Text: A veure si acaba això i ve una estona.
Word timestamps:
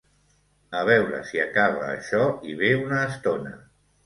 A 0.79 0.79
veure 0.87 1.19
si 1.31 1.41
acaba 1.43 1.83
això 1.91 2.23
i 2.53 2.57
ve 2.63 2.73
una 2.87 3.05
estona. 3.11 3.55